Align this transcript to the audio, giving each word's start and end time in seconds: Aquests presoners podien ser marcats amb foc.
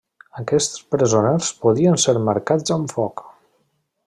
Aquests 0.43 0.79
presoners 0.95 1.51
podien 1.67 2.01
ser 2.07 2.17
marcats 2.31 2.79
amb 2.79 2.97
foc. 2.97 3.27